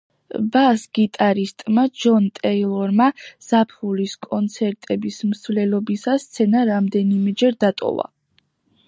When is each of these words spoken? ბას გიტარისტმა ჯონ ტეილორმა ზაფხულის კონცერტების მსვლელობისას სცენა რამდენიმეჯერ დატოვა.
ბას 0.53 0.83
გიტარისტმა 0.97 1.83
ჯონ 2.03 2.25
ტეილორმა 2.39 3.09
ზაფხულის 3.49 4.15
კონცერტების 4.25 5.21
მსვლელობისას 5.35 6.27
სცენა 6.31 6.65
რამდენიმეჯერ 6.71 7.61
დატოვა. 7.67 8.09